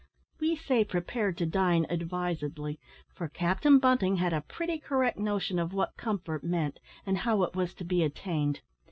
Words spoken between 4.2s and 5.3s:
a pretty correct